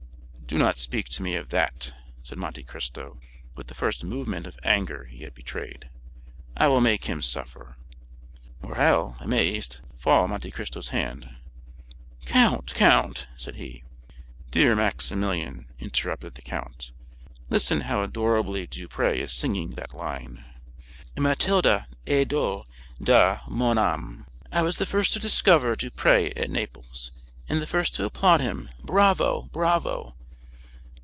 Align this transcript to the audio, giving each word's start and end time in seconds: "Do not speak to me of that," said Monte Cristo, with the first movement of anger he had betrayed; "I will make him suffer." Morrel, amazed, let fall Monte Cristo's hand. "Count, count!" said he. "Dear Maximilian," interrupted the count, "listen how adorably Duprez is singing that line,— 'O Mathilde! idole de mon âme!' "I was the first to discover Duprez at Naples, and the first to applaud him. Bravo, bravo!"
"Do 0.53 0.57
not 0.57 0.77
speak 0.77 1.07
to 1.11 1.21
me 1.23 1.35
of 1.37 1.47
that," 1.51 1.93
said 2.23 2.37
Monte 2.37 2.63
Cristo, 2.63 3.21
with 3.55 3.67
the 3.67 3.73
first 3.73 4.03
movement 4.03 4.45
of 4.45 4.59
anger 4.65 5.05
he 5.05 5.23
had 5.23 5.33
betrayed; 5.33 5.89
"I 6.57 6.67
will 6.67 6.81
make 6.81 7.05
him 7.05 7.21
suffer." 7.21 7.77
Morrel, 8.61 9.15
amazed, 9.21 9.79
let 9.93 10.01
fall 10.01 10.27
Monte 10.27 10.51
Cristo's 10.51 10.89
hand. 10.89 11.37
"Count, 12.25 12.73
count!" 12.75 13.27
said 13.37 13.55
he. 13.55 13.81
"Dear 14.49 14.75
Maximilian," 14.75 15.67
interrupted 15.79 16.35
the 16.35 16.41
count, 16.41 16.91
"listen 17.49 17.79
how 17.79 18.03
adorably 18.03 18.67
Duprez 18.67 19.19
is 19.19 19.31
singing 19.31 19.75
that 19.75 19.93
line,— 19.93 20.43
'O 21.17 21.21
Mathilde! 21.21 21.85
idole 22.09 22.67
de 23.01 23.39
mon 23.47 23.77
âme!' 23.77 24.25
"I 24.51 24.63
was 24.63 24.79
the 24.79 24.85
first 24.85 25.13
to 25.13 25.19
discover 25.19 25.77
Duprez 25.77 26.33
at 26.35 26.51
Naples, 26.51 27.23
and 27.47 27.61
the 27.61 27.67
first 27.67 27.95
to 27.95 28.03
applaud 28.03 28.41
him. 28.41 28.67
Bravo, 28.83 29.43
bravo!" 29.53 30.15